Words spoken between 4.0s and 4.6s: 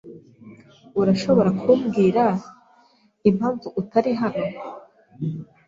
hano?